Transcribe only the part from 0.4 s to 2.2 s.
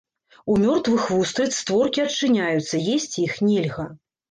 У мёртвых вустрыц створкі